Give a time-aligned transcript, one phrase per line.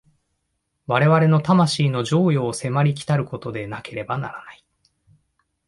[0.87, 4.65] 我々の魂の譲与を迫り来ることでなければならない。